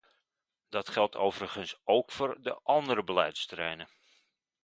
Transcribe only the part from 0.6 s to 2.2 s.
Dat geldt overigens ook